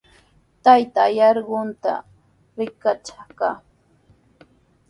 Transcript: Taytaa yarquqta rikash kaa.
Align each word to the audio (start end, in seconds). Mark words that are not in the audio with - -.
Taytaa 0.63 1.09
yarquqta 1.17 1.91
rikash 2.57 3.11
kaa. 3.39 3.57